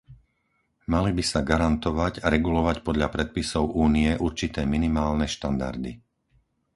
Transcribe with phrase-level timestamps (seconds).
[0.93, 5.91] Mali by sa garantovať a regulovať podľa predpisov Únie určité minimálne štandardy.